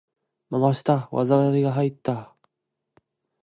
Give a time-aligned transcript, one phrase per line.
[0.49, 1.09] 回した！
[1.11, 2.35] 技ありが入った！